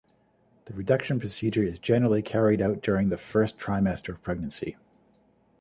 The 0.65 0.73
reduction 0.73 1.19
procedure 1.19 1.61
is 1.61 1.77
generally 1.77 2.23
carried 2.23 2.59
out 2.59 2.81
during 2.81 3.09
the 3.09 3.19
first 3.19 3.59
trimester 3.59 4.09
of 4.09 4.23
pregnancy. 4.23 4.75